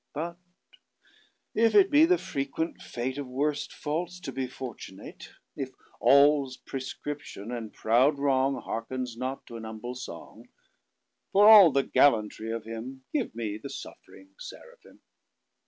[0.15, 0.39] But
[1.53, 7.71] if it be the frequent fateOf worst faults to be fortunate; If all's præscription; and
[7.71, 10.49] proud wrongHearkens not to an humble song;
[11.33, 15.01] For all the gallantry of him, Give me the suffring Seraphim.